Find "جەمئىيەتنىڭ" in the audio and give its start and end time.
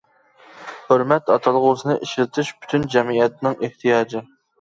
2.95-3.59